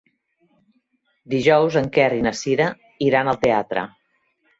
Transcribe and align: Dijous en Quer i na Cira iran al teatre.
Dijous 1.33 1.77
en 1.81 1.89
Quer 1.97 2.07
i 2.15 2.23
na 2.29 2.31
Cira 2.39 2.71
iran 3.09 3.29
al 3.35 3.39
teatre. 3.45 3.85